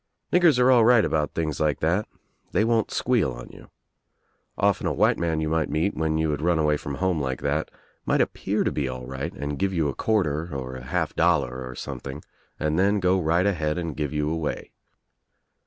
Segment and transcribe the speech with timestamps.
[0.33, 2.07] Niggers are ail right about things like that.
[2.53, 3.69] They won't squeal on you.
[4.57, 7.43] Often a white man you might meet, when you had run away from home like
[7.43, 7.69] that,
[8.03, 12.23] might appear to be all right and give you a quarter half dollar or sometl
[12.59, 14.71] lethlng, 1 go right J give you away.